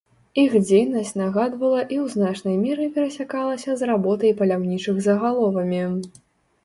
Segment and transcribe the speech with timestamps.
[0.43, 5.83] Іх дзейнасць нагадвала і ў значнай меры перасякалася з работай паляўнічых за галовамі.